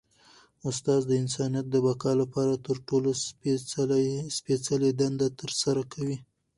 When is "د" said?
1.07-1.11, 1.69-1.75